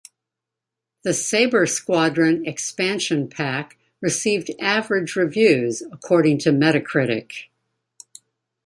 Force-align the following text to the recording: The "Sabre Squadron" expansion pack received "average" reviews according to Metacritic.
The 1.03 1.13
"Sabre 1.13 1.67
Squadron" 1.67 2.43
expansion 2.47 3.29
pack 3.29 3.77
received 4.01 4.49
"average" 4.59 5.15
reviews 5.15 5.83
according 5.91 6.39
to 6.39 6.49
Metacritic. 6.49 7.49